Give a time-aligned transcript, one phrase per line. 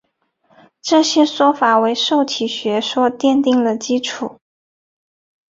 [0.81, 4.39] 这些说法为受体学说奠定了基础。